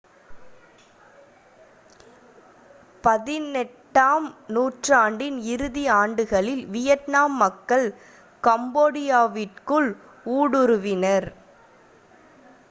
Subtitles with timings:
[3.03, 7.87] 18 ஆம் நூற்றாண்டின் இறுதி ஆண்டுகளில் வியட்நாம் மக்கள்
[8.43, 9.91] கம்போடியாவிற்குள்
[10.35, 11.29] ஊடுருவினர்